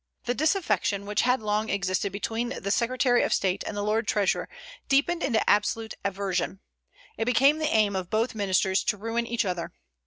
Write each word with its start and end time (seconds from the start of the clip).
The 0.23 0.33
disaffection 0.33 1.05
which 1.05 1.21
had 1.21 1.43
long 1.43 1.69
existed 1.69 2.11
between 2.11 2.59
the 2.59 2.71
secretary 2.71 3.21
of 3.21 3.35
state 3.35 3.63
and 3.67 3.77
the 3.77 3.83
lord 3.83 4.07
treasurer 4.07 4.49
deepened 4.89 5.21
into 5.21 5.47
absolute 5.47 5.93
aversion. 6.03 6.59
It 7.17 7.25
became 7.25 7.59
the 7.59 7.65
aim 7.67 7.95
of 7.95 8.09
both 8.09 8.33
ministers 8.33 8.83
to 8.85 8.97
ruin 8.97 9.27
each 9.27 9.45
other. 9.45 9.73